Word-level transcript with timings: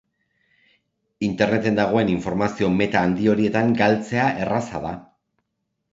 Interneten 1.27 1.77
dagoen 1.81 2.09
informazio-meta 2.15 3.03
handi 3.09 3.31
horietan 3.35 3.79
galtzea 3.83 4.29
erraza 4.47 4.83
da. 4.87 4.99